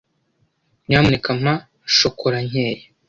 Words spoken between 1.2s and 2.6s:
mpa shokora